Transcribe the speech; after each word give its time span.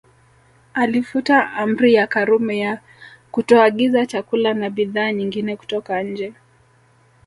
Alifuta 0.73 1.53
Amri 1.53 1.93
ya 1.93 2.07
Karume 2.07 2.59
ya 2.59 2.81
kutoagiza 3.31 4.05
chakula 4.05 4.53
na 4.53 4.69
bidhaa 4.69 5.11
nyingine 5.11 5.55
kutoka 5.55 6.03
nje 6.03 6.33